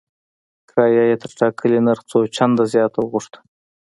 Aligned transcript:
کرایه 0.69 1.03
یې 1.09 1.15
تر 1.21 1.31
ټاکلي 1.39 1.79
نرخ 1.87 2.01
څو 2.11 2.19
چنده 2.35 2.63
زیاته 2.73 2.97
وغوښته. 3.01 3.39